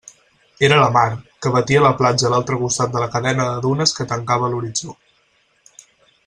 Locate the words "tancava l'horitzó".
4.15-4.97